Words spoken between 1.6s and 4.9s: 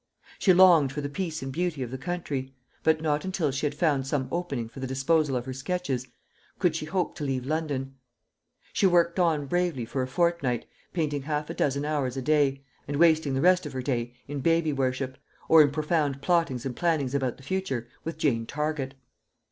of the country; but not until she had found some opening for the